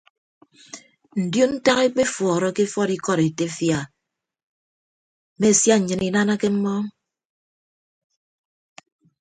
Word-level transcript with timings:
Ndion 1.21 1.51
ntak 1.57 1.77
ekpefuọrọke 1.85 2.61
efuọd 2.67 2.89
ikọd 2.97 3.19
etefia 3.27 3.79
a 3.83 3.89
mme 5.37 5.49
sia 5.59 5.75
nnyịn 5.77 6.01
inanake 6.09 6.47
mmọọñ. 6.51 6.85